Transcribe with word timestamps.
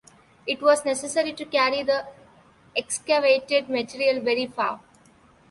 It 0.47 0.63
was 0.63 0.83
necessary 0.83 1.31
to 1.33 1.45
carry 1.45 1.83
the 1.83 2.07
excavated 2.75 3.69
material 3.69 4.19
very 4.23 4.47
far. 4.47 4.79